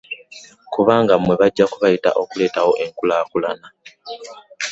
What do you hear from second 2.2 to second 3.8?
okuleetawo enkulaakulana.